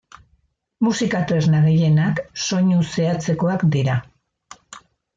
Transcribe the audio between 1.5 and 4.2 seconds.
gehienak soinu zehatzekoak dira.